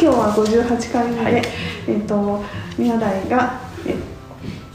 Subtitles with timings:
[0.00, 1.42] 今日は58回目で、はい。
[1.88, 2.42] えっ、と
[2.78, 3.94] 宮台が、え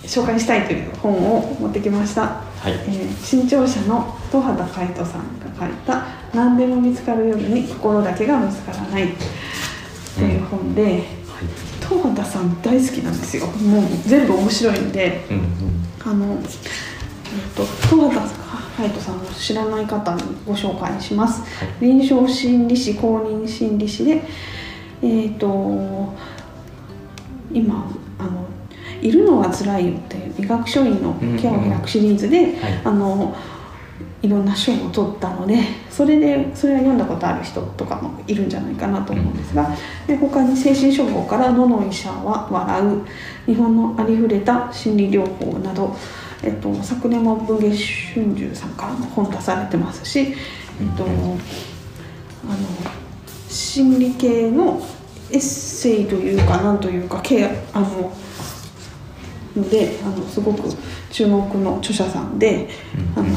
[0.07, 2.71] 紹介したいという本を持ってきました、はい。
[2.71, 9.15] えー新潮社の戸畑海人さんが書いた「何でも見つかる夜に心だけが見つからない」っ
[10.17, 11.03] ていう本で、
[11.79, 13.45] 戸畑さん大好きなんですよ。
[13.45, 15.43] もう全部面白いんでうんうん。
[16.05, 16.45] あの、えっ
[17.55, 18.39] と、戸畑
[18.77, 21.41] 海人さんを知らない方にご紹介します。
[21.41, 21.73] はい。
[21.81, 24.23] 臨床心理士公認心理士で、
[25.01, 25.47] えっと
[27.51, 28.45] 今あの
[29.01, 32.81] 「いるのはつらいよ」っていう医学書院のケアを開くシリーズで、はい。
[32.83, 33.35] あの
[34.21, 35.57] いろんな賞を取ったので
[35.89, 39.69] それでそれは読んだことある人とかもいるんじゃないかなと思うんですが
[40.07, 43.01] で他に精神処方から「どの医者は笑う」
[43.47, 45.95] 「日本のありふれた心理療法」など、
[46.43, 51.37] えっと、昨年も文藝春秋さんからも本出されてますし、えっと、あの
[53.69, 54.81] 心理系の
[55.29, 57.21] エッセイというかなんというか
[57.71, 58.11] あの
[59.55, 60.63] のであのすごく
[61.11, 62.67] 注目の著者さんで、
[63.15, 63.27] あの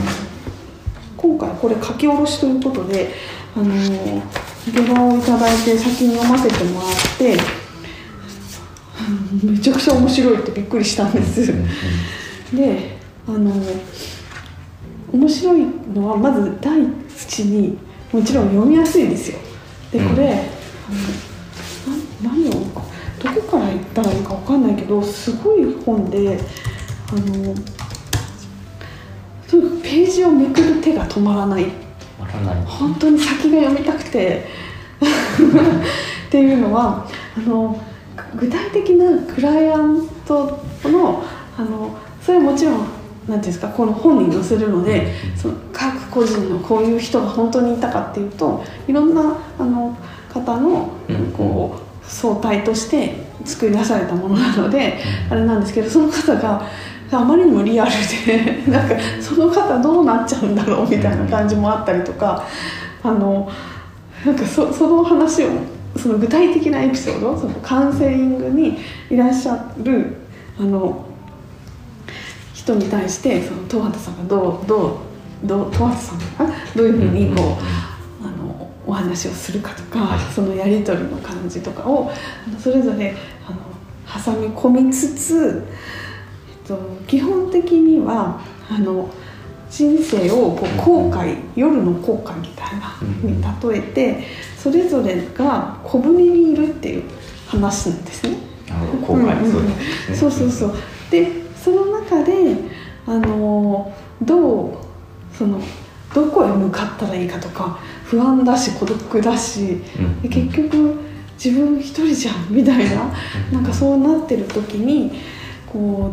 [1.18, 3.10] 今回これ書き下ろしということで
[3.54, 3.74] あの
[4.72, 7.36] ゲラをいただいて先に読ませてもらって
[9.42, 11.52] うん めちゃくちゃ面白いってびっくりしたんです。
[12.56, 12.96] で
[13.28, 13.52] あの
[15.12, 17.76] 面白いのはまず第一に
[18.10, 19.51] もちろん読みやすいですよ。
[19.92, 21.32] でこれ、うん
[22.22, 22.58] 何をど
[23.40, 26.38] こから言ったらいいかわかんないけどすごい本で
[27.10, 27.54] あの
[29.48, 31.64] とにかくページをめくる手が止まらない。
[32.18, 32.64] わからない。
[32.64, 34.46] 本当に先が読みたくて。
[35.02, 37.78] っていうのはあの
[38.38, 41.22] 具体的なクライアントの
[41.58, 42.86] あのそれはもちろん
[43.28, 49.96] なんていうんですかこの本に載せるのでその各個人のこういう人が本当にいたかっていうといろんなあの
[50.32, 51.32] 方のうん。
[51.32, 53.14] こう相対として
[53.44, 54.98] 作り出されたものなので
[55.30, 56.68] あれなんですけどその方が
[57.10, 57.90] あまりにもリアル
[58.26, 62.46] でなんかその方どうなっちゃうんだろうみたいな感じもあったりとか
[63.02, 63.50] あの
[64.24, 65.50] なんかそその話を
[65.96, 68.78] その具体的なエピソードそのカウンセリングに
[69.10, 70.16] いらっしゃる
[70.58, 71.04] あの
[72.62, 75.00] 人に対してその戸畑さんがどうど
[75.44, 77.58] うどう戸畑さんが どういうふうにこ
[78.22, 80.20] う、あのお話をするかとか、はい。
[80.32, 82.12] そのやり取りの感じとかを
[82.46, 83.14] あのそれぞれ
[83.48, 83.58] あの
[84.24, 85.64] 挟み込みつつ、
[86.48, 86.78] えっと、
[87.08, 88.40] 基本的には
[88.70, 89.08] あの
[89.68, 93.38] 人生をこう後悔、夜の後悔みたいなうん。
[93.38, 93.42] に
[93.72, 94.24] 例えて
[94.56, 97.02] それぞれが小舟にいるっていう
[97.48, 98.36] 話なんですね。
[99.04, 100.16] 後悔そうですね。
[100.16, 100.74] そうそうそう。
[101.10, 102.56] でその中で
[103.06, 104.78] あのどう
[105.32, 105.60] その
[106.14, 109.80] どこへ向かったらいいかとか不安だし孤独だし
[110.24, 111.00] う結局
[111.42, 113.12] 自分一人じゃんみたいな
[113.52, 115.12] なんかそうなってる時に
[115.66, 116.12] こ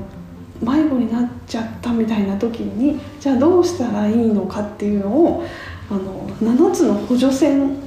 [0.62, 5.46] う迷子になっちゃったみたいな時にじゃあどうしたらいいのかっていうのを
[5.90, 7.78] あの7つの補助線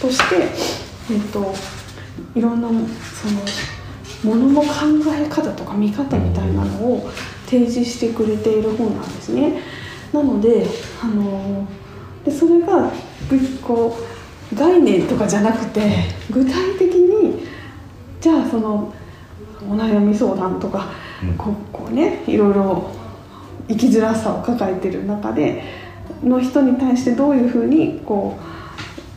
[0.00, 0.36] として、
[1.12, 1.54] えっと、
[2.34, 2.84] いろんなその
[4.22, 4.68] ものの考
[5.08, 7.10] え方とか見方みたいなのを
[7.46, 9.60] 提示してくれている本なんですね。
[10.12, 10.66] なので
[11.02, 11.66] あの
[12.24, 12.90] でそれが
[13.28, 13.96] ぐこ
[14.52, 15.80] う概念とかじゃなくて
[16.30, 17.46] 具体的に
[18.20, 18.92] じゃあその
[19.62, 20.90] お悩み相談とか
[21.22, 22.90] うんこうこうねいろいろ
[23.68, 25.62] 生きづらさを抱えてる中で
[26.22, 28.38] の人に対してどういうふうにこ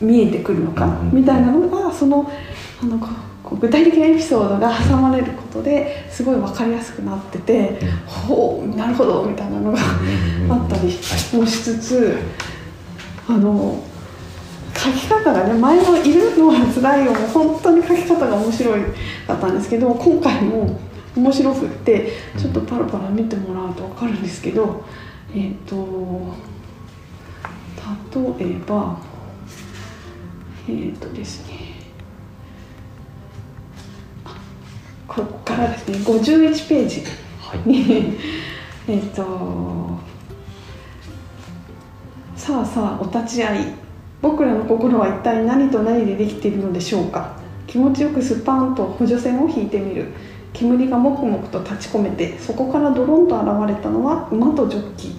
[0.00, 2.30] う見えてくるのかうんみたいなのがその
[2.82, 2.98] あの
[3.54, 10.86] 具体的なエピソードが挟まれることですごい分かりやすくなっててほうなるほどみたいなのがあったり
[11.38, 12.18] もしつつ
[13.28, 13.82] あの
[14.76, 18.80] 書き方がね前の「いるのはつらいよ」も本当に書き方が面白い
[19.26, 20.78] かったんですけど今回も
[21.16, 24.84] 面白くってちょっとパラパラ見てもらうと分かるんですけど
[25.34, 26.34] えっ、と
[28.38, 28.98] 例えば
[30.68, 31.65] えっ、とですね
[35.16, 37.02] ここからですね51ページ。
[37.40, 37.68] はい。
[37.68, 38.18] に
[38.86, 39.98] えっと
[42.36, 43.72] さあさあお立ち会い。
[44.20, 47.38] 僕らの心は一体何と何でできているのでしょうか。
[47.66, 50.12] 気持ちよくスパーンと補助線を引いてみる。
[50.52, 55.08] 煙がもくもくと立ち込めてそこからドロンと現れたのは馬とジョッキ。
[55.08, 55.12] ー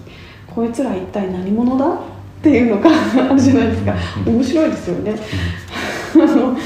[0.54, 1.94] こいつら一体何者だ？
[1.94, 1.98] っ
[2.40, 2.90] ていうのが
[3.30, 3.94] あるじゃないですか。
[4.24, 5.14] 面白いですよね。
[6.14, 6.56] あの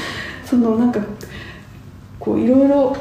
[0.45, 0.99] そのなんか
[2.19, 2.95] こういろいろ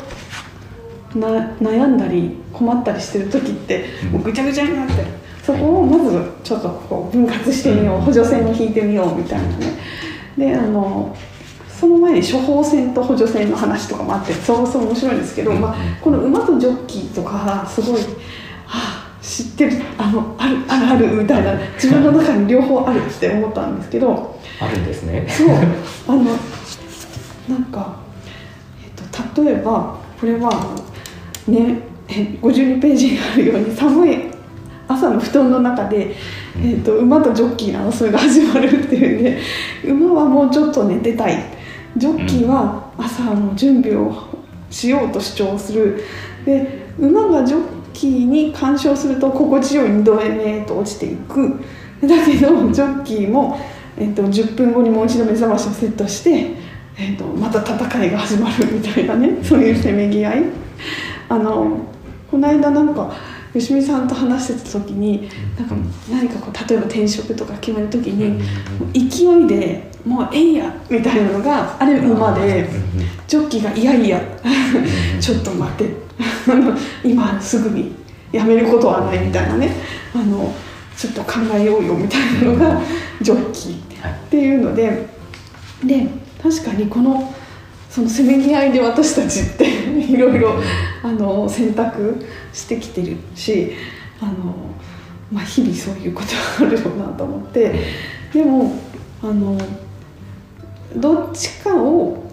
[1.15, 1.29] な
[1.61, 5.09] 悩んだり困ったりしてる時ってもうぐちゃぐちゃになってる
[5.43, 8.01] そこをまずちょっとこう分割してみよう。
[8.01, 9.67] 補助線を引いてみようみたいなね。
[10.39, 11.15] であの
[11.69, 15.61] その前に処方箋と補助線の話とかもあってそうそう面白いんですけど、うん。
[15.61, 18.07] まあ、この馬とジョッキーとかすごい、は
[18.69, 25.27] あ、知ってるあのあるあるあるみたいな自分の中に両方あるって思ったんですけどあるんですね。
[25.29, 25.49] そう。
[26.07, 26.25] あの
[27.49, 27.97] なんか、
[28.85, 30.77] えっと、例えばこれは
[31.49, 34.19] ねえ52ページにあるように寒い
[34.89, 36.15] 朝の布団の中で、
[36.63, 39.41] えっと、馬とジョッキーの争いが始まるっていうんで
[39.91, 41.63] 馬はもうちょっと寝てたい。
[41.97, 44.15] ジョッキーは朝の準備を
[44.71, 46.03] しようと主張する。
[46.45, 47.63] で馬がジョッ
[47.93, 51.61] キーに干渉すると心地よい2度目へと落ちていく。
[52.03, 53.59] だけどジョッキーも、
[53.97, 56.51] えっと、10分後にもう一度目覚ましをセットして、
[56.99, 60.45] えっと、また戦いが始まるみたいなねそういうせめぎ合い
[61.33, 61.79] あの
[62.31, 63.11] この間なんか
[63.55, 65.75] 吉見さんと話してた時になんか
[66.11, 68.43] 何かこう例えば転職とか決める時に
[68.93, 72.69] 勢いでもうええやみたいなのがあれ馬で
[73.27, 74.21] ジョッキーがいやいや
[75.21, 76.03] ちょっと待って。
[77.05, 77.95] 今すぐに
[78.33, 79.71] やめることはないみたいなね。
[80.15, 80.53] あの
[80.97, 82.81] ちょっと考えようよみたいなのが
[83.21, 83.69] ジョッキ。
[83.71, 85.07] ーっていうので
[85.85, 86.07] で
[86.43, 87.33] 確かにこの
[87.89, 89.67] そのせめぎ合いで私たちって
[90.03, 90.55] いろいろ
[91.03, 93.73] あの選択してきてるし
[94.21, 94.33] あの、
[95.31, 97.73] まあ、日々そういうことがあるよなと思って。
[98.33, 98.73] でも
[99.23, 99.59] あの
[100.97, 102.25] どっちかを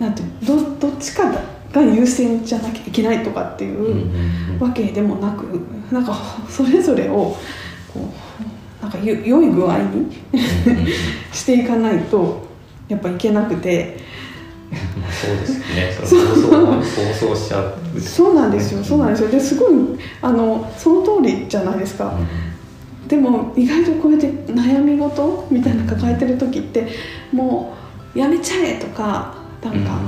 [0.00, 1.30] なんていうのどどっちか
[1.72, 5.60] が優先じゃなきゃいけないとかっていうわけでもなく
[5.92, 6.14] なんか
[6.48, 7.36] それぞれを
[7.92, 8.10] こ
[8.80, 10.22] うなんかよ良い具合に
[11.32, 12.46] していかないと
[12.88, 13.96] やっぱいけなくて。
[13.96, 14.01] まあ
[15.10, 15.92] そうですよね。
[16.04, 18.82] それ放送放送しちゃうそうなんですよ。
[18.82, 19.28] そうなんですよ。
[19.28, 19.72] ですごい
[20.20, 22.18] あのその通りじゃないですか、
[23.06, 26.88] でも意外とこうやって悩み事みたいな抱えてる時って
[27.32, 27.74] も
[28.14, 30.00] うやめちゃえとかなんか、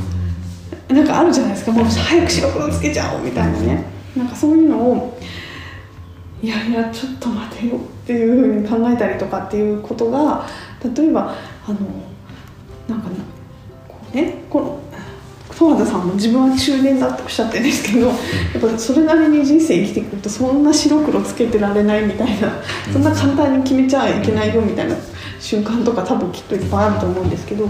[0.88, 1.72] なんかあるじゃないですか。
[1.72, 3.84] もう早く白黒つけちゃおうみたいなね。
[4.16, 5.18] なんかそういうのを
[6.42, 10.46] いやいやちょっと待てよっていうふうに考えたりとかっていうことが
[10.94, 11.34] 例えば
[11.66, 11.78] あの
[12.86, 13.08] なんか
[14.14, 14.80] ねこの
[15.56, 18.16] 十和田さんも自分は中年だっておっしゃってるんですけどやっ
[18.60, 22.50] ぱそれなりに人生生きてくるとそんな白黒つけてられないみたいな
[22.92, 24.96] そんな簡単に決めちゃいけないよみたいな
[25.38, 27.68] 瞬間とか多分きっといっぱいあると思うんですけど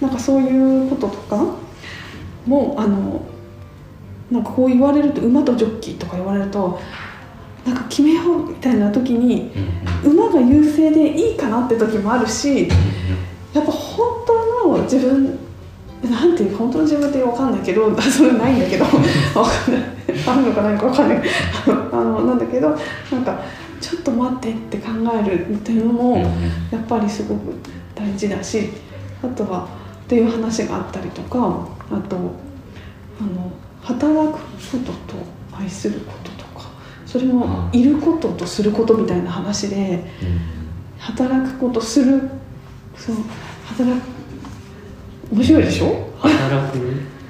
[0.00, 1.56] なんかそういうこととか
[2.46, 3.24] もあの
[4.30, 6.80] なんかこう言われると馬とジョッキーとか言われると
[7.64, 9.52] なんか決めようみたいな時に
[10.04, 12.68] 馬が優勢でいいかなって時もあるし
[13.52, 15.38] やっぱ本当の自分
[16.10, 19.84] なんて本当の自分って分かんないけどそれないんだけど分かんない。
[20.26, 21.22] あるのかないのか分かんない。
[21.92, 22.70] あのなんだけど
[23.10, 23.42] なんか
[23.80, 26.16] ちょっと待ってって考えるっていうのも
[26.70, 27.54] やっぱりすごく
[27.94, 28.70] 大事だし
[29.22, 29.68] あとは
[30.04, 32.20] っていう話があったりとかあとあ
[33.24, 33.52] の
[33.82, 35.18] 働くことと
[35.52, 36.70] 愛することとか
[37.06, 40.04] それもいることとすることみたいな話で
[40.98, 42.30] 働くことする
[42.96, 43.16] そう
[43.66, 44.04] 働く
[45.32, 46.08] 面白いでしょ？
[46.20, 46.78] 働く？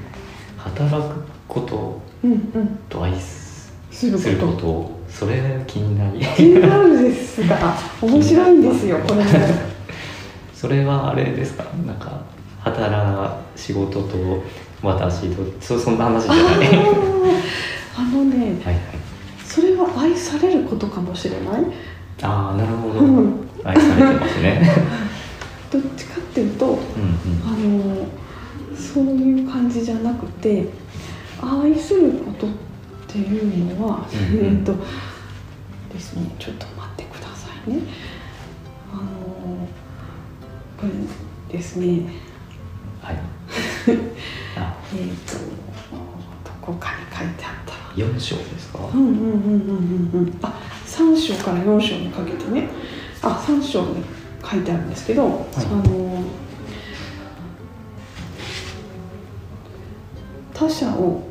[0.59, 1.15] 働く
[1.49, 2.01] こと？
[2.25, 2.79] うんうん。
[2.89, 4.59] と愛すするするここと。
[4.61, 6.21] とそれ気になり。
[6.37, 9.31] 気になるんですが面白いんですよ これも
[10.55, 11.65] それはあれですか？
[11.87, 12.21] なんか
[12.61, 14.43] 働仕事と
[14.83, 16.69] 私とそそんな話じゃあない。
[17.97, 18.77] あのねはい
[19.45, 21.63] それは愛されることかもしれない。
[22.23, 23.49] ああなるほど、うん。
[23.63, 24.69] 愛されてますね
[25.71, 26.79] どっちかっていうとうんうん。
[27.47, 28.07] あの
[28.77, 30.67] そういう感じじゃなくて
[31.41, 32.51] 愛することっ
[33.09, 34.59] ていうのは、うんうん。
[34.59, 34.75] えっと
[35.93, 37.81] ですねちょっと待ってくださいね。
[38.93, 39.03] あの
[40.81, 40.87] こ
[41.51, 42.03] れですね。
[43.03, 43.17] はい。
[44.57, 44.75] あ。
[44.95, 45.39] えっ、と
[46.45, 48.79] どこかに書いてあったわ4章ですか？
[48.95, 50.39] うんうんうんうんうんうん。
[50.43, 50.53] あ
[50.87, 52.69] 3章から4章にかけてね。
[53.23, 54.03] あ3章に
[54.49, 56.23] 書いてあるんですけど、あの
[60.53, 61.23] 他者を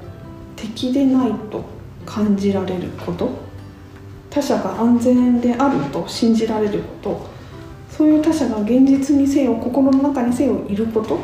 [0.55, 1.63] 敵でないと
[2.05, 3.29] 感じられること
[4.29, 7.29] 他者が安全であると信じられること
[7.89, 11.19] そういう他者が現実にせよ心の中にせよいること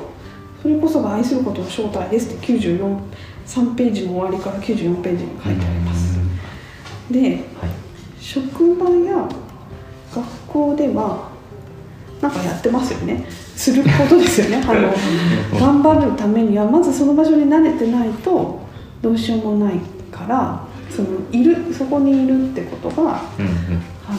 [0.61, 2.99] それこそが愛することの正体ですって94
[3.45, 6.19] 3ページの終わりから94ページに書いてあります。
[7.09, 7.39] ではい。
[8.19, 9.27] 職場や
[10.13, 11.28] 学校では
[12.21, 13.25] なんかやってますよね。
[13.55, 14.61] することですよね。
[14.67, 14.93] あの
[15.59, 18.59] 頑張るためにはまずその場所に慣れてないと
[19.01, 19.75] どうしようもない
[20.11, 23.51] からそのいるそこにいるってことがうんうん。
[24.07, 24.13] あ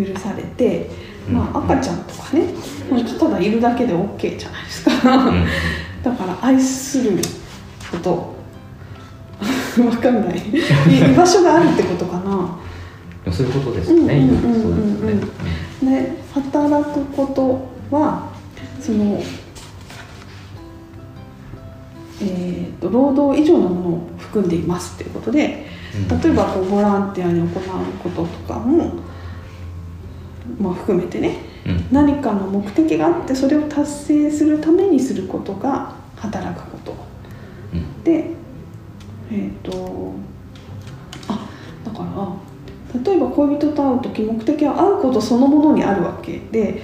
[0.00, 0.90] の許されて、
[1.30, 1.64] まあ、うん。
[1.64, 2.46] 赤ちゃんとかね
[2.90, 4.90] 本当ただいるだけで OK じゃないですか、
[5.28, 5.44] うん。
[6.02, 7.12] だから愛する
[7.90, 8.34] こと。
[9.82, 10.38] わかんない。
[10.38, 12.58] い居場所があるってことかな
[13.32, 14.28] そういうことですよね、
[16.32, 18.32] 働くことは
[18.80, 19.20] その
[22.20, 25.66] えー、と労働以上のものを含んでいますっていうことで
[26.10, 26.20] うん。
[26.20, 27.50] 例えばこうボランティアに行う
[28.02, 28.94] こととかも、
[30.58, 31.88] まあ、含めてねうん。
[31.90, 36.94] 何かの目的があってそれを達成するためにすることが働くこと。
[37.72, 38.04] うん。
[38.04, 38.30] で
[39.32, 39.78] えっ、とあだから
[43.02, 46.38] 例えば恋人と会う時目的は会うことそのものにあるわけ。
[46.52, 46.82] で、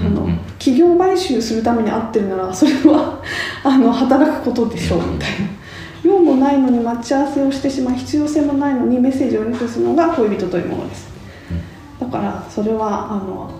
[0.00, 0.38] うんあのうん。
[0.58, 3.22] 企業買収するために会ってるならそれは
[3.64, 5.60] あの働くことでしょうみたいな。
[6.02, 11.10] 用もないのに待ち合わせをしてしまい必要性もないのにメッセージを入力するのが恋人というものです。
[12.00, 13.50] だからそれはあの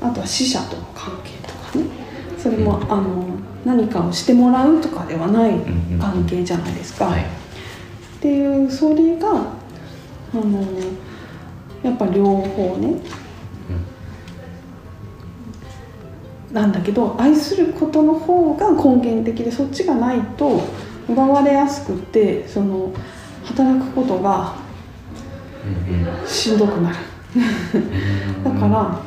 [0.00, 2.08] あとは死者との関係とかね。
[2.38, 3.24] それもあの
[3.64, 5.54] 何かをしてもらうとかではない
[6.00, 7.22] 関係じゃないですか、はい。
[7.22, 7.24] っ
[8.20, 10.64] ていうそれがあの
[11.82, 13.00] やっぱ両方ね。
[16.52, 20.62] なんだけど愛することの方が根源的でそっちがないと
[21.06, 22.90] 奪われやすくってその
[23.44, 24.56] 働くことが
[25.64, 26.96] うんうんしんどくなる。
[27.36, 29.00] うんだから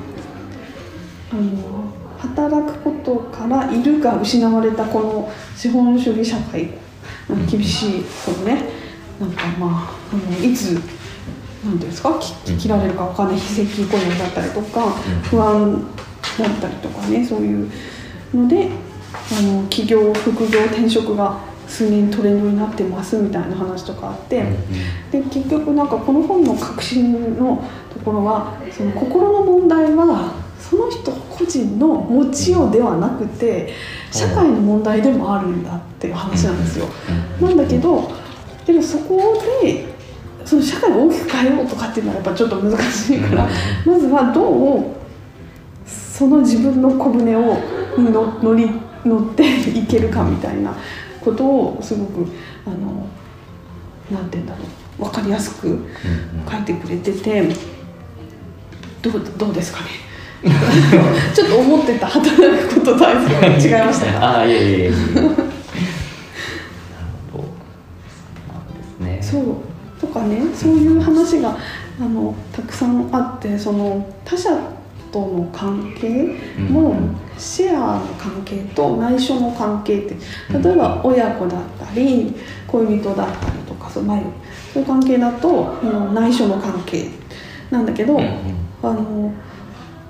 [1.31, 6.69] あの働くことからいるが失われたこの資本主義社会
[7.49, 8.63] 厳しいそのね。
[9.19, 10.79] なんかまああのいつ
[11.63, 12.19] なんですか？
[12.19, 13.37] き切られるかわかんない。
[13.37, 14.91] 非正規雇用だったりとか
[15.23, 15.85] 不安
[16.39, 17.71] だったりとかねそういう
[18.33, 18.69] ので
[19.13, 24.43] あの企業副業転職が数年トレンドになってますみたいな話とかあって。
[25.11, 27.63] で結局なんかこの本の核心の
[27.93, 33.73] ところはその心の問題はその人個人の持ちようではなくて
[34.11, 36.87] 社会の問題でもあるんだっていう話なんですよ。
[37.41, 38.09] なんだけど
[38.65, 39.93] でもそこで
[40.45, 43.47] その社会を大きく変えようとかっていうのはやっぱちょっと難しいから
[43.85, 44.83] まずはどう
[45.85, 47.57] その自分の小舟を
[47.97, 48.69] の乗り
[49.05, 50.73] 乗っていけるかみたいな
[51.23, 52.25] ことをすごく
[52.65, 53.07] あの
[54.11, 54.59] なんて言うんだろ
[54.99, 55.79] う分かりやすく
[56.49, 57.43] 書いてくれてて
[59.01, 59.87] どうどうですかね？
[61.35, 62.35] ちょっと思ってた働
[62.67, 63.47] くことと愛することが
[63.79, 64.25] 違いましたか？
[64.25, 64.91] ああいえいえいえ
[70.21, 71.57] かねそういう話が
[71.99, 74.49] あのたくさんあってその他者
[75.11, 76.37] との関係
[76.69, 76.95] も
[77.37, 80.15] シェアの関係と内緒の関係って
[80.57, 82.33] 例えば親子だったり
[82.67, 87.09] 恋人だったりとかそういう関係だとあの内緒の関係
[87.69, 89.33] なんだけど、あの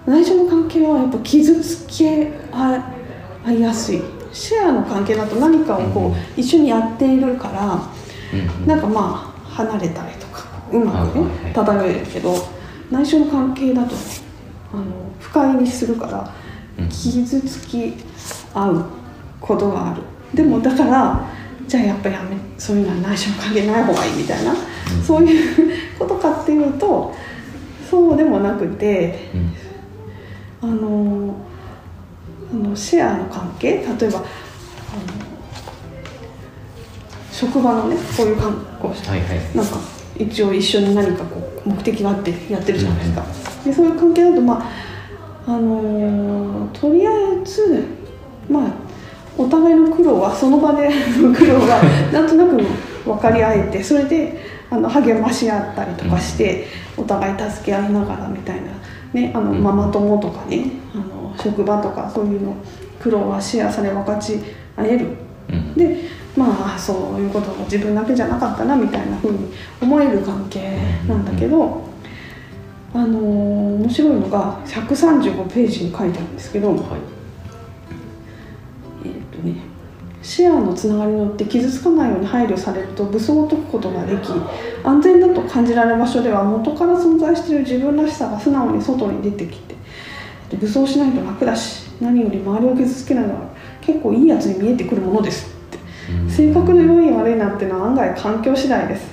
[0.08, 4.01] 内緒の関係はやっぱ傷つけ合いやすい。
[4.34, 11.53] シェアの関係だと何かをこう一緒にやっているからなんかまあ離れたりとかうまくねはいはい。
[11.53, 12.36] 漂えるけど
[12.89, 13.96] 内緒の関係だと
[14.74, 14.84] あの
[15.20, 16.34] 不快にするから
[16.79, 16.89] うん。
[16.89, 17.93] 傷つき
[18.53, 18.86] 合う
[19.39, 20.01] ことがある。
[20.34, 21.27] でもだから
[21.67, 25.03] じゃあやっぱやめそういうのは内緒の関係ない方がいいみたいな、うん。
[25.03, 27.13] そういうことかっていうと
[27.89, 30.70] そうでもなくてうん。
[30.70, 31.36] あの
[32.53, 33.70] あのシェアの関係？
[33.70, 34.27] 例えばあの
[37.41, 39.55] 職場のねこういう観光者はいはい。
[39.55, 39.77] なんか
[40.15, 43.25] 一応一緒に何かこう目的があってやってるじゃないですか、
[43.65, 44.60] でそういう関係だとま
[45.48, 47.83] ああのーとりあえず
[48.48, 48.71] まあ
[49.38, 51.81] お互いの苦労はその場での 苦労が
[52.13, 52.62] なんとなく
[53.05, 59.63] 分かり合えてそれであの励まし合ったりとかして、お互い助け合いながらみたいな、ね、あのうん。
[59.63, 62.55] ママ友とかねあの職場とかそういうの
[63.01, 64.39] 苦労はシェアされ分かち
[64.77, 65.07] 合える。
[65.50, 65.74] うん。
[65.74, 71.83] でまあそういうことも自分だけじゃなかったなみたいな風に思える関係なんだけど、
[72.93, 76.79] あのー面白いのが135ページに書いてあるんですけど、はい。
[79.05, 79.71] えーっとね
[80.21, 84.29] シェアのつながりによって傷つかないように配慮されると武装を解くことができ
[84.83, 89.75] 安全だと感じられる場所では元から存在している自分らしさが素直に外に出てきて
[90.51, 93.50] で武装しないと楽だし何より周りを傷つけないのは
[93.81, 95.50] 結構いいやつに見えてくるものです
[96.30, 99.12] 性格の良い悪いなんてのは案外環境次第です。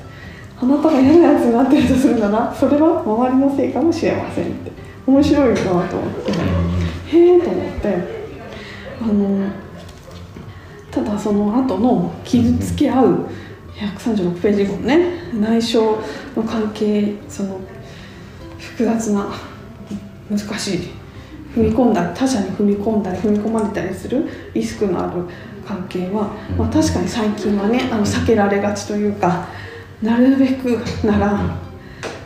[0.61, 2.28] あなたが嫌なやつになってるとするな。
[2.28, 4.73] らそれは周りのせいかもしれませんって。
[5.07, 5.88] 面白いなと思っ
[6.25, 6.33] て。
[7.17, 7.97] へえと思って。
[9.00, 9.50] あの
[10.90, 13.26] ただその後の傷つけ合う
[13.76, 15.31] 136ページ後ね。
[15.35, 15.99] 内緒
[16.37, 17.61] の関係その
[18.59, 19.28] 複雑な
[20.31, 20.78] 難しい。
[21.55, 25.25] 踏み込んだ他者に踏み込んだり踏み込まれたりするリスクのある
[25.68, 29.48] 関係は、まあ、確かに最近はねあの避けられがちというか
[30.02, 31.58] なるべくなら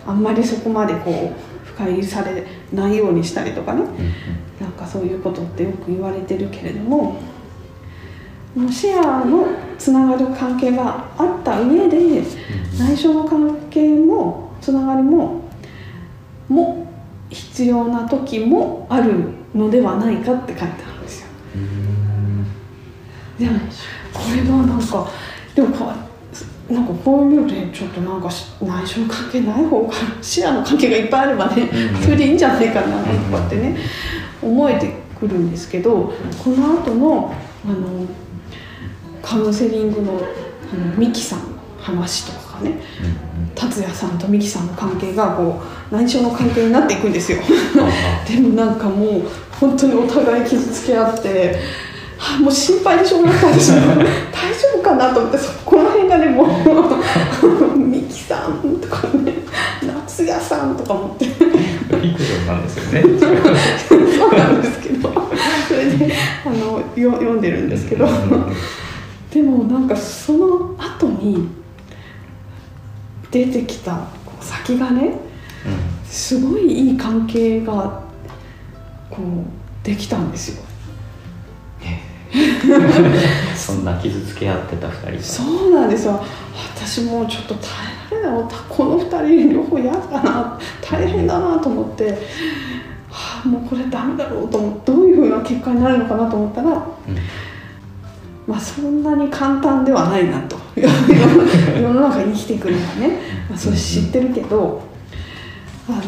[0.06, 3.82] あんまりそこまでこう深入りされないようにしたりとかね。
[4.60, 7.20] なんかそういうことってよく言われてるけれども
[8.70, 9.46] シェアの
[9.76, 12.22] つながる関係があった上で
[12.78, 15.42] 内緒の関係もつながりも
[16.48, 16.86] も
[17.28, 21.26] 必要な時もあるのではないかって書いてあるんですよ。
[23.38, 23.58] でも
[24.12, 25.10] これはなんか
[25.54, 25.92] でもこ
[26.70, 28.28] うなんかこういうのでちょっとなんか
[28.60, 31.68] 内緒の関係ない方が視野の関係がいっぱいあればね、
[32.02, 33.76] それでいいんじゃないかなとかってね
[34.40, 36.12] 思えてくるんですけど
[36.42, 37.34] この後の
[37.64, 38.06] あの
[39.22, 40.20] カウンセリングの
[40.72, 42.80] あのミキさんの話とかね、
[43.54, 45.60] 達也さんとミキさんの関係がこ
[45.90, 47.38] う内緒の関係になっていくんですよ。
[48.26, 49.22] でもなんかもう
[49.60, 51.56] 本当にお互い傷つけ合って
[52.22, 53.98] はもう心配でしょうがなかったです大丈
[54.76, 59.34] 夫かなと思ってそこの辺がねもうミキさんとかね
[59.84, 61.24] 夏也さんとか思って。
[61.24, 61.40] いいこ
[62.46, 63.02] となんですよね。
[63.18, 65.12] そうなんですけど。
[65.68, 66.14] それで
[66.44, 68.06] あのよ読んでるんですけど。
[69.32, 71.48] でもなんかその後に
[73.30, 74.06] 出てきた
[74.40, 75.14] 先がね
[76.04, 78.02] すごいいい関係が
[79.10, 80.62] こうできたんですよ。
[83.54, 86.22] そんな傷つけ合ってた2人そうなんですよ。
[86.74, 87.68] 私もうちょっと大
[88.10, 90.58] 変だよこの2人両方嫌だな。
[90.80, 92.10] 大変だなと思って、
[93.10, 94.92] はあ、もうこれダメだろうと思って。
[94.92, 96.76] どういうふうな結果になるのかなと思ったら、うん、
[98.46, 100.56] まあそんなに簡単ではないなと。
[100.74, 103.18] 世の中に生きていくのはね、
[103.50, 104.80] まあ、それ知ってるけど、
[105.86, 106.00] あの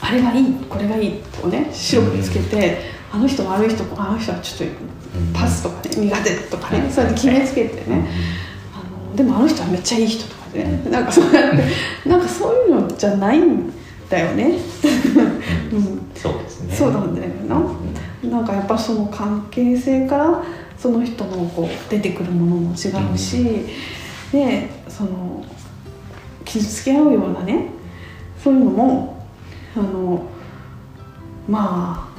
[0.00, 2.99] あれがいいこれがいいとね白くつけて。
[3.12, 4.76] あの人悪い人あの人はちょっと
[5.34, 8.08] パスとかね苦手とかねそうやって決めつけてね。
[8.72, 13.72] あのでもあの人はめっちゃいい人とかねなんかそうやってなんかそういうのじゃないん
[14.08, 14.58] だよね、
[15.72, 16.74] うん、そうですね。
[16.74, 17.60] そうなんだよな、
[18.30, 20.44] なんかやっぱその関係性から
[20.78, 23.66] その人のこう出てくるものも違うし、
[24.32, 25.44] でその
[26.44, 27.66] 傷つけ合うようなね
[28.42, 29.26] そういうのも
[29.76, 30.22] あの
[31.48, 32.09] まあ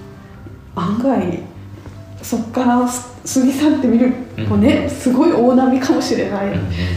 [0.75, 1.39] 案外
[2.21, 4.13] そこから過ぎ去ってみる
[4.47, 6.55] とね、すごい大波かもしれない、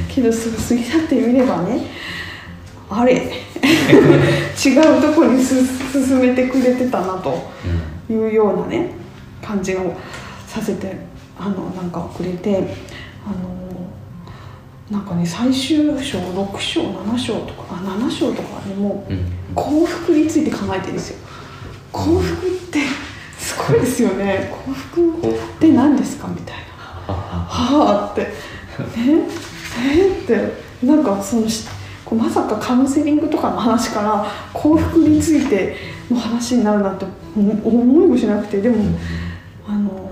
[0.09, 0.37] けど過
[0.75, 1.81] ぎ去ってみればね
[2.91, 3.15] あれ？
[3.65, 7.51] 違うとこに進めてくれてたなと
[8.11, 8.91] いうようなね
[9.43, 9.95] 感じを
[10.47, 10.97] させて
[11.39, 12.57] あのなんかくれて
[13.27, 19.13] あのなんかね最終章6章7章とかあ7章とかねもう
[19.55, 21.19] 幸福について考えてるんですよ。
[21.93, 22.81] 幸福って
[23.62, 24.51] すごいですよね。
[24.67, 25.29] 幸福？
[25.29, 26.29] って何ですか？
[26.29, 27.12] みたいな。
[27.12, 28.23] はあって。
[28.23, 28.29] ね
[29.87, 30.09] え？
[30.09, 30.87] って。
[30.87, 31.47] なんかその
[32.19, 35.77] まさかカウンセリングとかの話から幸福について
[36.11, 38.77] の話になるなんて思いもしなくてでも
[39.67, 40.11] あの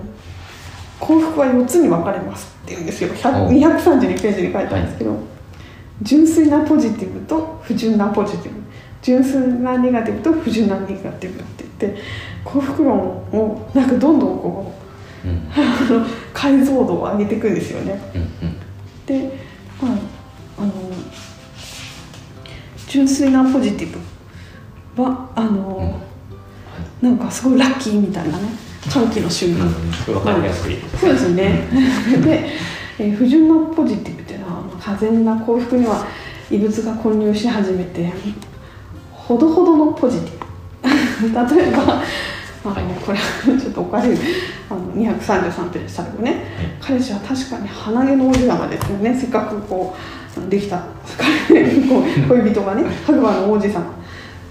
[0.98, 3.10] 幸福は4つに分かれますっていうんですよ。
[3.10, 5.18] 232ページに書いたんですけど
[6.00, 8.62] 純粋なポジティブと不純なポジティブ。
[9.02, 12.00] 純粋なネガティブと不純なネガティブって言って
[12.44, 14.72] 幸福論をなんかどんどんこ
[15.24, 18.00] う、うん、解像度を上げていくんですよね。
[18.14, 18.58] うんうん、
[19.06, 19.38] で、
[19.80, 20.72] まあ、あの
[22.88, 23.96] 純粋なポジティ
[24.96, 26.00] ブはあの、
[27.02, 28.48] うん、なんかすごいラッキーみたいなね
[28.92, 31.68] 歓喜の瞬間、うん、かりやすい、そうですね。
[32.22, 32.48] で、
[32.98, 36.06] えー、不純なポジティブっていうのは完全な幸福には
[36.50, 38.12] 異物が混入し始めて
[39.10, 40.42] ほどほどのポジティブ。
[41.56, 42.02] 例えば
[42.64, 43.18] あのこれ
[43.58, 44.16] ちょっとおかしい
[44.70, 46.42] あの233ページ最後ね、はい、
[46.80, 49.14] 彼氏は確かに鼻毛の王子様ですよね。
[49.18, 49.96] せっかくこ
[50.46, 50.84] うできた
[51.48, 53.94] 恋人がね白馬の王子様。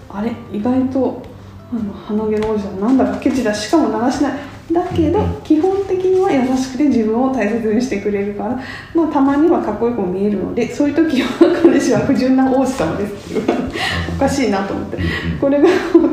[0.09, 1.23] あれ意外と
[1.71, 4.39] あの鼻毛の王子様なんだかケチだしかも流しない。
[4.71, 8.59] だけど基本的には優しくて自分を大切にしてくれるから、
[8.95, 13.71] まあ、たまにはかっこよく見えるのでそういう時は彼氏は不純な王子様ですっていう。
[14.15, 14.97] おかしいなと思って。
[15.39, 15.67] これが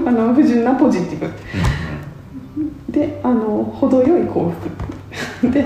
[0.06, 1.30] あの不純なポジティブ。
[2.98, 5.64] であの程よい幸福で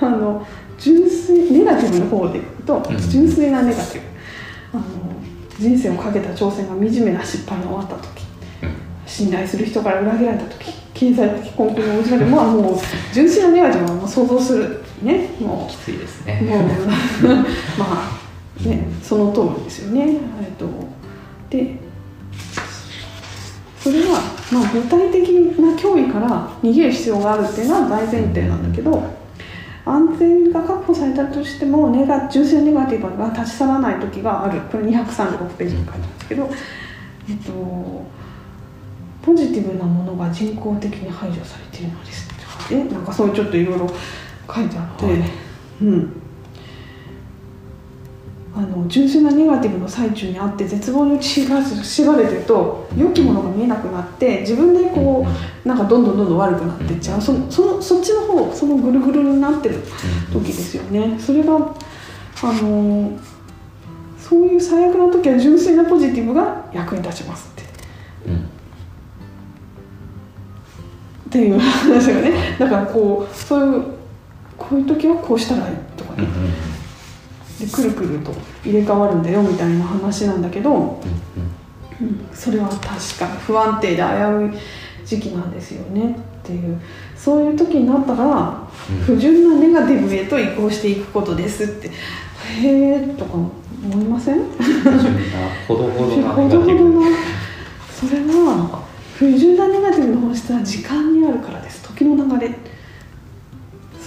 [0.00, 0.44] あの
[0.78, 4.02] 純粋ネガティブの方でいくと純粋なネガティ
[4.72, 4.84] ブ、あの
[5.58, 8.24] 人生をかけた挑戦が惨めな失敗に終わった時
[9.06, 12.78] 信頼する人から裏切られた時経済的根拠に応じられまあもう
[13.12, 15.28] 純粋なネガティブはもう想像するね。
[15.40, 16.42] もうきついですね。
[16.42, 17.36] もう
[17.78, 18.10] ま
[18.60, 20.16] あねその通りですよね。
[20.42, 20.66] えっと
[21.48, 21.76] で
[23.80, 24.20] それは、
[24.52, 29.02] まあ、具体的な脅威から逃げる必要があるっていうのは大前提なんだけど
[29.84, 34.60] 安全が確保されたとしてもネガ純粋なネガティブが立ち去らない時がある。
[34.62, 36.50] これ236ページに書いてあるんですけど、
[37.28, 38.04] えっと、
[39.22, 42.30] ポジティブなものが人工的に排除されているのです。
[42.30, 45.22] ってなんかそういうちょっといろいろ書いてあって、はい。
[45.82, 46.19] うん
[48.60, 55.26] あの純粋なネガティブの最中にあって絶望にしが縛れてると良きものが見えなくなって自分でこ
[55.64, 57.22] うなんかどんどんどんどん悪くなっていっちゃう。
[57.22, 59.76] そのそのそっちの方そのぐるぐるになってる
[60.30, 61.18] 時ですよね。
[61.18, 63.12] それがあの
[64.18, 67.62] そういう最悪な時は純粋なポジティブが役に立ちますって。
[68.26, 68.50] うんうん
[71.30, 73.84] っていう話がねだからこうそういう
[74.58, 76.30] こういう時はこうしたらいいとかうんうねん。
[77.60, 78.32] でくるくると
[78.64, 82.28] 入れ替わるんだよみたいな話なんだけど、うんうん。
[82.32, 82.80] それは確
[83.18, 84.58] かに不安定で危うい
[85.06, 86.80] 時期なんですよねっていう
[87.16, 89.04] そういう時になったらうん。
[89.04, 91.88] 不純なネガティブへと移行していくことですって。
[91.88, 91.92] へ
[92.62, 93.50] えとか思
[93.94, 94.44] いません？
[94.50, 95.00] 不純な。
[95.66, 97.06] ほどほどなほどほどな。
[97.94, 98.82] それは
[99.14, 101.82] 不純なネガティブの本質は時間にあるからです。
[101.82, 102.54] 時の流れ。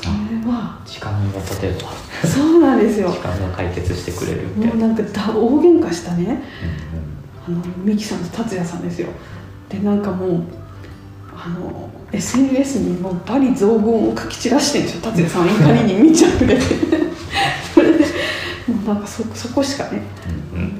[0.01, 0.11] それ
[0.51, 0.81] は。
[0.85, 1.91] 時間が例えば
[2.27, 3.09] そうなんですよ。
[3.09, 4.87] 時間が解決してくれるみたいな。
[4.87, 6.25] もうなんかだ大喧嘩したね。
[6.27, 7.13] うん
[7.45, 9.09] あのミキさんと達也さんですよ。
[9.69, 10.43] でなんかもう
[11.35, 15.01] あの SNS にもうバリ雑言を書き散らしてるんですよ。
[15.01, 16.57] 達也さんは怒りに見ちゃって。
[17.73, 18.05] それで
[18.67, 20.01] もうなんかそそこしかね
[20.53, 20.71] うんうん。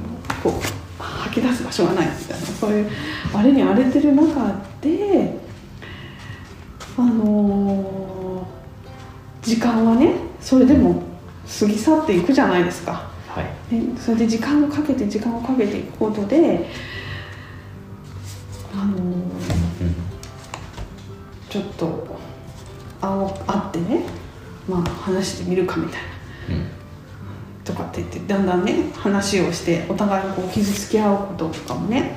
[0.42, 2.08] こう吐き出す場所がない。
[2.18, 2.88] みたいなそういう
[3.34, 5.38] あれに荒れてる中で
[6.98, 11.02] あのー時間はねそれでも
[11.60, 13.10] 過ぎ去っていくじゃないですか。
[13.28, 13.76] はい。
[13.76, 16.70] ね、それで時間をかけて時間をかけていくことで、
[18.74, 19.96] あのーうん。
[21.50, 22.18] ちょっと
[23.02, 24.04] 会おう会ってね、
[24.68, 26.02] まあ、話してみるかみたい
[26.50, 26.56] な。
[26.56, 26.84] うん。
[27.64, 32.16] とかって言ってだんだんね話をしてお互いにこう傷つき合うこととかもね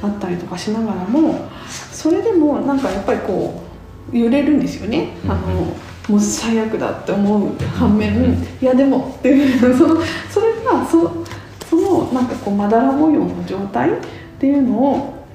[0.00, 1.48] あったりとかしながらも
[1.92, 3.64] それでもなんかやっぱりこ
[4.12, 5.08] う揺れるんですよね。
[5.24, 5.74] あの
[6.08, 8.32] もう最悪だって思う反面、うん。
[8.60, 11.24] いやでもっていうそのそれがそ
[11.68, 13.92] そのなんかこうまだら模様の状態っ
[14.38, 15.26] ていうのを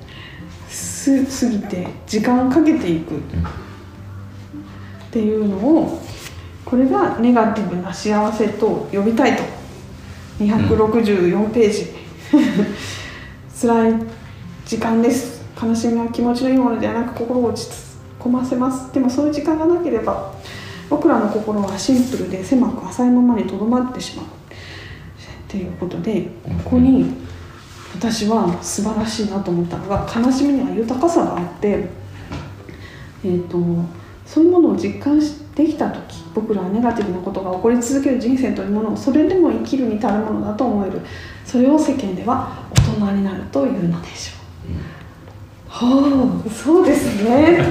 [0.69, 3.15] す過ぎて時間をかけていく。
[3.15, 6.01] っていうのを
[6.63, 9.43] これがネガティブな幸せと呼びたいと。
[10.39, 11.87] 264ページ、
[13.61, 13.93] 辛い
[14.65, 15.41] 時間です。
[15.61, 17.69] 悲しみは気持ちのいいものではなく心を落ち
[18.19, 18.91] 込ませます。
[18.93, 20.33] でもそういう時間がなければ
[20.91, 24.29] 僕らの心はシンプルで狭く浅いままにとどまってしまうっ
[25.47, 27.05] ていうことでここに
[27.95, 31.87] 私は素晴らしいなと思ったのが悲しみには豊かさがあって、
[33.23, 33.57] えー、と
[34.25, 35.17] そういうものを実感
[35.55, 40.99] できた時僕らはネガティブなことが起こり続ける人生というものをそれでも生きるに足るものだと思える
[41.45, 44.40] それを世間では大人になるというのでしょう。
[45.73, 47.63] はあそうですね。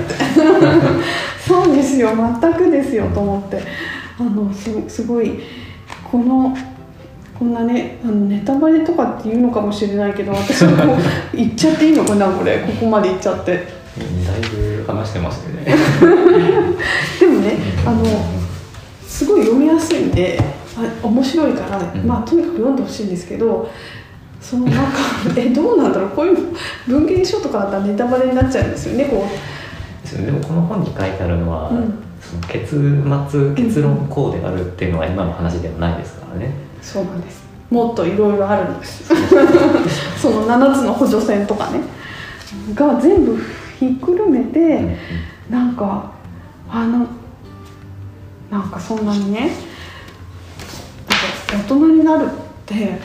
[1.46, 2.10] そうですよ。
[2.40, 3.62] 全くですよと思って。
[4.18, 5.40] あのすすごい
[6.10, 6.56] この
[7.38, 10.96] こんなねあのネタバレとかっていうのかもしれないけど私はこう
[11.36, 12.60] 言っちゃっていいのかなこれ。
[12.60, 13.52] ここまで言っちゃって。
[13.98, 15.64] うんだいぶ話してますよね。
[17.20, 18.04] でもねあの
[19.06, 20.40] すごい読みやすいんで
[20.74, 22.06] あ面白いから、うん。
[22.06, 23.68] まあとにかく読んでほしいんですけど
[24.40, 24.98] そのなんか
[25.36, 26.56] えどうなんだろうこういう
[26.88, 29.26] 文芸書とかだったらネタバレになっちゃうんですよねこ
[30.02, 32.10] ですよねでもこの本に書いてあるのは、うん。
[32.20, 32.76] その結
[33.30, 37.42] 末結論こうであるっていうのは今の話ではないですからね、うそうなんです。
[37.70, 39.04] もっといろいろあるんです。
[40.20, 41.80] その7つの補助線とかね。
[42.74, 43.38] が全部
[43.78, 44.96] ひっくるめて、うんうん。
[45.50, 46.10] なんか
[46.68, 47.06] あの
[48.50, 49.50] なんかそんなにね
[51.52, 52.28] 大人になるっ
[52.66, 52.98] て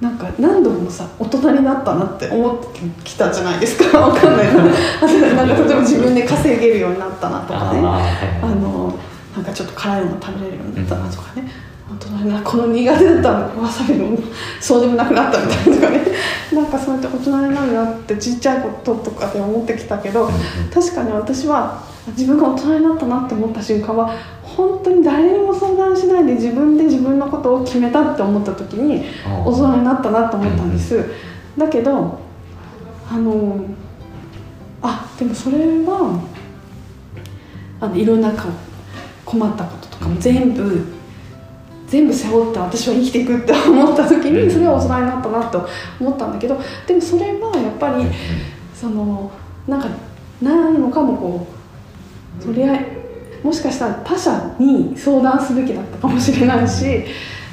[0.00, 3.98] なんか何度もさ大人になったなって思ってきたじゃないですか。
[4.00, 4.64] わかんないな。
[4.64, 7.80] なんか例えば自分で稼げるようになったなとかね。
[8.42, 8.94] あの
[9.36, 11.48] なんかちょっと辛いもの食べれるようになったなとかね、
[11.90, 14.18] 大人になこの苦手だったわさびの
[14.60, 16.00] そうでもなくなったみたいなとかね。
[16.52, 20.34] なんかそうやって大人になるなってちっちゃいこととかで思ってきたけど、うんうん。
[20.72, 21.78] 確かに私は
[22.16, 24.10] 自分が大人になったなって思った瞬間は
[24.60, 31.04] 本当に誰にも相談しないで自分で自分のことを決めたって思った時に大人になったなって思ったんです、
[31.56, 32.18] だけど
[33.10, 33.64] あの
[34.82, 36.20] あでもそれは
[37.80, 38.32] あのいろんな
[39.24, 40.84] 困ったこととかも全部
[41.86, 45.68] 全部背負って私は生きていくって思った時にそれは大人になったなと
[45.98, 48.04] 思ったんだけどでもそれはやっぱり
[48.74, 49.32] その
[49.66, 49.88] なんか
[50.40, 51.46] 何もかもこ
[52.40, 52.99] うとりあえ
[53.42, 57.04] もしかしたら他者に相談すべきだったかもしれないし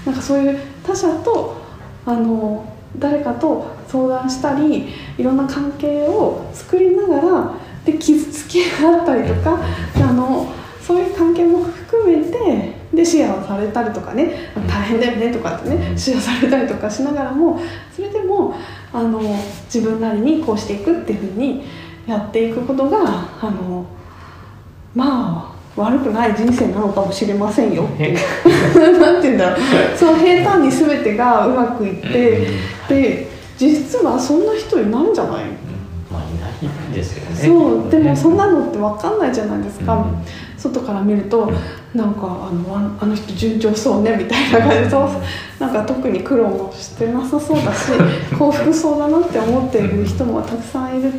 [0.06, 1.62] なんかそういう他者と
[2.06, 2.66] あの
[2.98, 7.54] 誰かと相談したりいろんな関係を作りながら
[7.86, 9.60] で傷つきがあったりとか
[9.96, 17.60] あのそういう関係も含めてでシェアをされたりとかね大変だよねとかってねシェアされたりとかしながらも
[17.94, 18.56] それでも
[18.94, 19.20] あの
[19.66, 21.64] 自分なりにこうしていくっていうふうに
[22.08, 22.98] やっていくことが
[23.42, 23.86] あの
[24.96, 28.10] まあ悪くない人生なのかもしれませんよって。
[28.10, 28.18] いう
[29.00, 29.60] なんて言うんだろう。
[29.96, 32.48] そう平坦に全てがうまくいって
[32.90, 35.34] で実はそんな人いないんじゃない
[36.12, 36.22] まあ
[36.62, 37.36] いないですよね。
[37.36, 37.92] そう。
[37.92, 40.04] でもそんなのって分かんないじゃないですか、うん。
[40.58, 41.52] 外から見ると
[41.94, 44.60] なんかあのああの人順調そうねみたいな。
[44.60, 45.10] 感じでそう。
[45.60, 47.92] なんか特に苦労もしてなさそうだし
[48.38, 51.12] 幸福そうだなって思っている人もたくさんいる。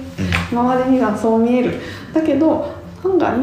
[0.51, 1.75] 周りにはそう見える。
[2.13, 2.73] だけど
[3.05, 3.39] 案外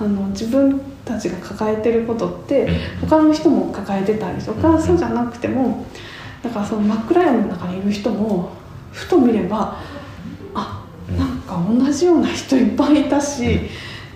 [0.00, 2.68] あの自分たちが抱えてることって
[3.00, 5.86] 他の人も抱えてたりとかそうじゃなくても
[6.42, 8.50] だからその真っ暗闇の中にいる人も
[8.92, 9.78] ふと見れば
[10.54, 10.84] あ
[11.16, 13.56] なんか同じような人いっぱいいたし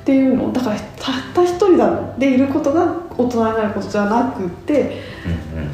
[0.03, 5.01] っていうのだからたった一人だでいることが大人になることじゃなくて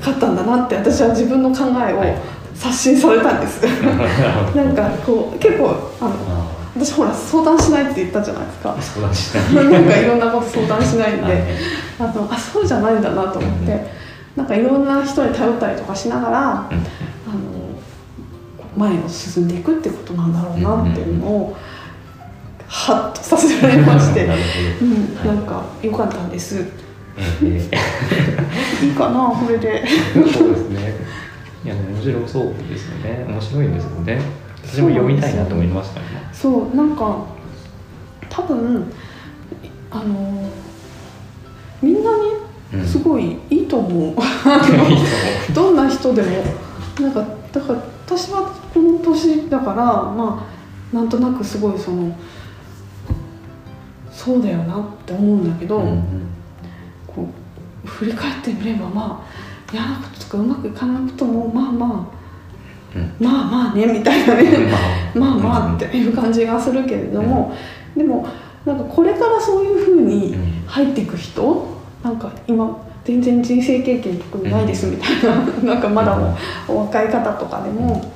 [0.01, 3.63] 勝ったんだなって私は自分の考えを刷新されたんです。
[4.55, 5.69] なんかこう結構
[6.01, 6.48] あのあ
[6.79, 8.77] 私ほら相談しないって言ったじゃないですか。
[8.79, 8.83] あ。
[8.83, 9.67] 相談しない。
[9.67, 11.33] なんかいろんなこと相談しないんはい。
[11.33, 11.45] で
[11.99, 13.99] あのあそうじゃないんだなと思って。
[14.37, 16.79] なんかいろんな人に頼ったりとかしながらあの
[18.77, 21.57] 前を進んでいくってことなんだろうなっていうのを
[22.69, 24.27] ハッとさせられまして。
[24.81, 26.65] うん、なんか良かったんです。
[27.43, 27.69] え
[28.83, 28.87] え。
[28.87, 29.85] いいかなこれで。
[30.15, 30.95] そうですね。
[31.65, 33.27] いや、面白そうですよね。
[33.29, 34.21] 面白いですよね。
[34.69, 36.07] 私も読みたいなと思いましたね。
[36.33, 37.27] そうなんか
[38.29, 38.93] 多分
[39.91, 40.51] あの
[41.83, 44.15] みんなうんねすごいいいと思う
[45.55, 46.29] どんな人でも
[47.01, 50.45] なんかだから私はこの年だからま
[50.93, 52.15] あなんとなくすごいその
[54.13, 55.95] そうだよなって思うんだけど、思う。
[55.95, 56.03] うん
[57.07, 57.27] こ
[57.85, 62.11] う振り返ってみればまあ嫌なこととかうまくいかないこともまあま
[62.95, 63.27] うん。
[63.27, 64.45] あまあまあねみたいなね。
[65.15, 65.35] まあ。
[65.37, 67.55] まあうんっていう感じがするけれども、
[67.97, 68.27] でも
[68.65, 70.65] なんかこれからそういうふうにうん。
[70.67, 71.67] 入っていく人
[72.03, 76.37] なんか今全然人生経験特にないですみたいな、なんかまだも
[76.69, 78.13] お若い方とかでも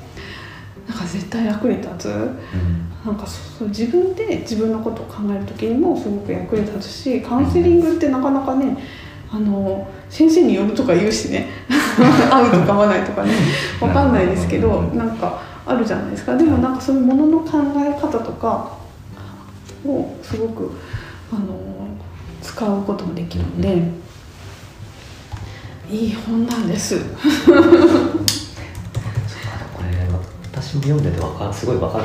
[0.86, 2.08] なんか絶対役に立つ？
[2.08, 2.36] うん。
[3.04, 8.76] なんかそう自分で自分のことを考える時にもすごく役に立つしカウンセリングってなかなかね
[9.30, 11.48] あの先生によるとか言うしね。
[12.30, 13.32] 会うとか会わないとかね。
[13.80, 16.36] わかんないですけどなんかあるじゃないですか。
[16.36, 18.72] でもなんかそういうものの考え方とか
[19.86, 20.70] をすごく
[21.32, 21.42] あの
[22.42, 24.02] 使うこともできるので。
[25.90, 26.96] いい本なんです。
[30.62, 32.04] 私も読んでてわかすごいわかる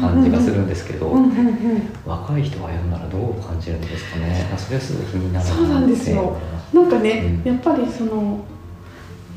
[0.00, 1.88] 感じがするんですけど、うんうんうん。
[2.06, 4.48] 若い人が読んだらどう感じるんですかね？
[4.54, 6.38] あそれはすごい気になるそうなんですよ
[6.72, 7.52] なんかね、うん。
[7.52, 8.44] やっぱりその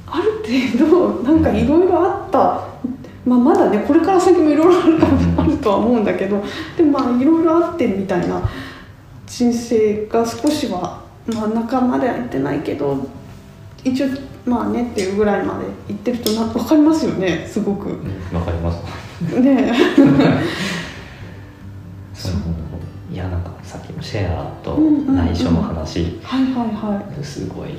[0.06, 2.38] ある程度なんかいろいろあった、
[3.26, 5.04] まあ、まだねこれから先もいろいろ
[5.38, 6.44] あるとは思うんだけど
[6.78, 8.48] でもまあいろいろあってみたいな
[9.26, 12.98] 人生が少しは真ん中までは行ってないけど
[13.84, 14.08] 一応
[14.46, 17.90] まあねっていうぐらいまで行ってるとな分かりますよねすごく。
[17.90, 17.98] うん
[18.34, 18.80] わかります。
[19.40, 19.72] ね
[23.12, 27.78] いやなんかさっきのシェアとうんうんうん内緒の話、はいはいはいすごいあの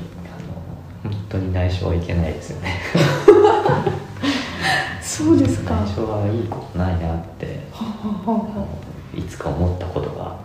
[1.10, 2.80] 本当に内緒はいけないですよね。
[5.02, 5.74] そうですか。
[5.74, 7.60] は内緒はいいことないなって
[9.16, 10.36] いつか思ったことがあ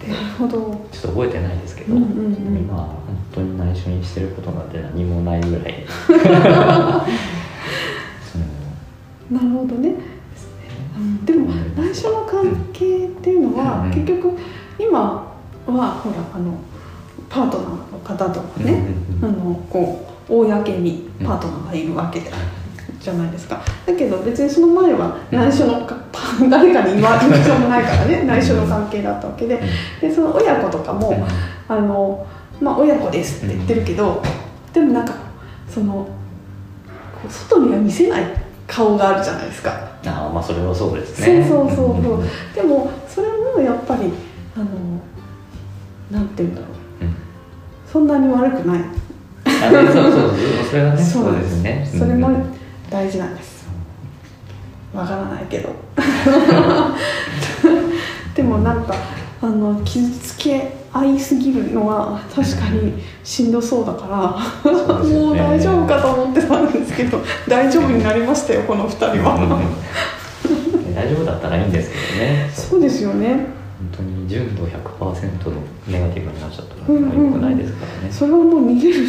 [0.00, 0.08] って。
[0.08, 0.58] なるほど。
[0.90, 2.56] ちょっと覚えてないですけど、うんうんうん。
[2.56, 2.96] 今は本
[3.34, 5.84] 当に内緒にしてることなんて何もないぐらい。
[9.30, 9.34] う。
[9.34, 9.94] んなるほどね。
[10.96, 14.36] うんでも内緒の関係っていうのは、うん結局
[14.78, 15.30] 今は
[15.66, 15.72] ほ
[16.10, 16.58] らあの
[17.28, 18.72] パートナーの方とかね、
[19.22, 22.30] うんうんあのこう公にパートナーがいるわけで、
[23.00, 23.60] じゃないですか。
[23.84, 25.96] だけど別にその前は内緒のか、
[26.50, 29.60] 誰かに言わ言う必要もないからね内緒の関係だったわけで。
[30.00, 31.26] でその親子とかも、
[31.68, 32.26] あの
[32.60, 34.22] まあ親子ですって言ってるけど、
[34.72, 35.14] でもなんか
[35.68, 36.06] その
[37.28, 38.22] 外には見せない
[38.66, 39.70] 顔があるじゃないですか。
[40.06, 41.44] ああまあそれはそうですね。
[41.46, 42.24] そうそうそうそう。
[42.54, 44.12] でもそれもやっぱり
[44.56, 44.66] あの
[46.10, 46.66] なんて言うんだろ
[47.02, 47.04] う。
[47.04, 47.14] うん。
[47.90, 48.80] そんなに悪くない。
[49.44, 50.32] そうそうそう。
[50.70, 51.62] それはね そうです。
[51.62, 51.90] ね。
[51.98, 53.59] それもうん大事なんです
[54.94, 55.70] わからないけど。
[58.34, 58.94] でもなんか
[59.42, 65.14] あの傷つけ合いすぎるのは確かにしんどそうだから、ね。
[65.14, 69.38] もう大丈夫かと思ってたんですけど大丈夫になりましたよこの2人は、
[70.94, 72.50] 大丈夫だったらいいんですけどね。
[72.52, 73.46] そうですよね。
[73.78, 77.26] 本当に純度100%のネガティブになっちゃったらうんうんうん。
[77.26, 79.06] 良くないですからね、それはもう逃げる。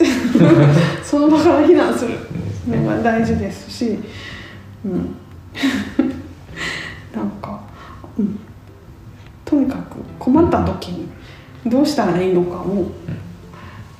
[1.04, 2.14] その場から避難する。
[2.66, 3.02] のがね。
[3.02, 3.98] 大事ですし、
[4.84, 4.92] うん、
[7.14, 7.60] なんか、
[8.18, 8.38] うん、
[9.44, 11.08] とにかく困った時に
[11.66, 12.90] どうしたらいいのかを、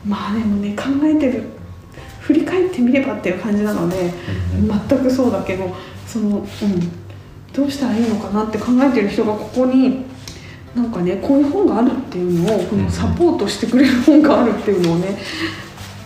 [0.06, 1.44] まあでもね考えてる
[2.20, 4.12] 振り返ってみればっていう感じなので、
[4.88, 5.74] 全くそうだけど
[6.06, 6.44] その、うん、
[7.52, 10.04] どうしたらいいのかなって考えてる人がここに
[10.74, 15.18] なんかねこういう本があるっていうのをこのサポートしてくれる本があるっていうのをね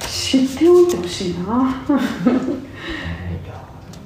[0.00, 1.40] 知っておいてほしいな。
[1.40, 1.48] いや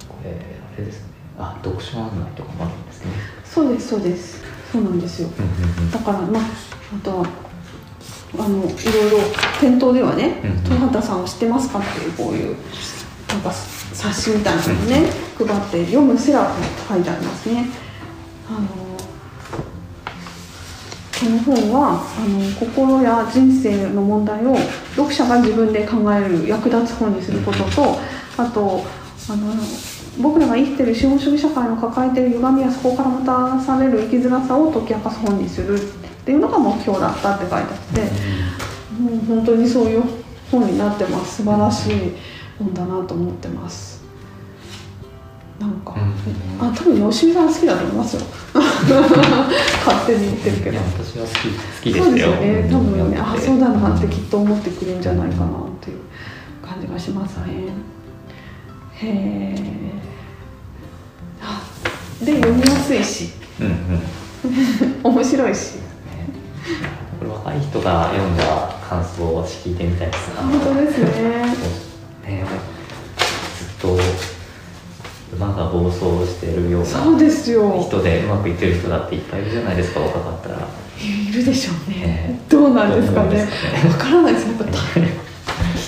[0.09, 0.35] これあ
[0.79, 3.13] れですねあ読書案内とかもあるんですね。
[3.45, 4.43] そうですそうです。
[4.73, 5.29] そうなんですよ。
[5.39, 5.91] うんうんうん。
[5.91, 6.43] だからまあ
[6.95, 7.27] あとは
[8.39, 9.19] あのいろいろ
[9.61, 12.57] 店頭ではねうんうん「戸畑さんを知ってますか?」っていうこういう
[13.29, 13.53] なんか
[13.93, 17.67] 冊子みたいなのをね配って「読むセラピー」って書いてありますね。
[18.49, 18.89] あの
[21.19, 24.57] この本はあの心や人生の問題を
[24.95, 27.99] 読者が自分で考える役立つ本にすることと
[28.37, 28.85] あと
[29.29, 29.53] あの
[30.21, 35.81] 僕らが生きてる資本主義社会の抱えている歪みやそこからもたらされる生きづらさを解き明かす本にするっ
[36.25, 38.01] ていうのが目標だったって書いてあって
[39.01, 40.03] もう本当にそういう
[40.51, 41.37] 本になってます。
[41.37, 42.13] 素晴らしい
[42.59, 44.03] 本だなと思ってます。
[45.61, 45.95] なんか、
[46.61, 46.69] うん。
[46.69, 48.23] あ多分吉見さん好きだと思いますよ。
[48.55, 50.79] 勝手に言ってるけど。
[50.79, 55.49] 私は好き好きでそうですよよね多分ねあうんそうだなってきっと思ってくれるんじゃないかなっ
[55.81, 55.99] ていう
[56.67, 57.45] 感じがしますね。
[58.95, 60.08] へえあ
[62.25, 63.31] で読みやすいし。
[63.61, 65.01] うんうん。
[65.15, 65.77] 面白いし。
[65.77, 65.83] ね。
[67.19, 68.45] これ若い人が読んだ
[68.89, 70.43] 感想を聞いてみたいですな。
[70.43, 71.07] 本当ですね。
[72.27, 72.45] ね
[73.59, 73.99] ずっと
[75.37, 77.81] 馬が暴走してるようなそうですよ。
[77.81, 80.57] 人でうまくいってる人だっていっぱいいるじゃないですか若かったら。
[81.01, 81.97] いるでしょうね。
[82.07, 82.41] ね。
[82.49, 83.29] どうなんですかね。
[83.29, 83.89] どうなんですかね。
[83.89, 84.49] わからないです。
[84.49, 84.65] やっぱ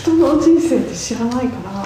[0.00, 1.84] 人の人生って知らないから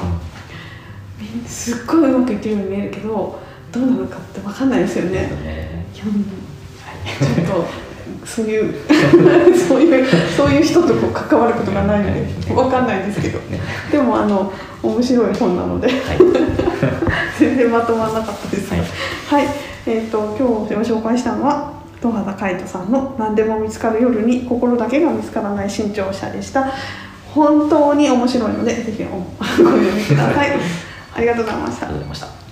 [1.18, 3.40] みんなすっごいうまくいってるように見えるけど
[3.74, 5.12] どうなのかってわかんないですよね。
[5.12, 5.86] ね。
[5.94, 6.24] いやうん
[7.04, 7.66] ちょっと
[8.26, 8.74] そういう
[9.68, 10.06] そういう
[10.36, 12.14] そういう人とこう関わることがないの
[12.46, 13.38] でわかんないですけど。
[13.50, 13.60] ね
[13.90, 15.88] でもあの面白い本なので。
[15.88, 15.98] はい。
[17.38, 18.70] 全然まとまらなかったです。
[18.70, 19.44] がはい。
[19.44, 19.54] はい、
[19.86, 26.68] えっ、と今日ご紹介したのは戸畑海人さんの「何でも見つかる夜に心だけが見つからない新潮社」でした。
[27.34, 30.50] 本当に面白いのでぜひお ご読みください。
[31.16, 31.86] ありがとうございました。
[31.86, 32.43] ありがとうございました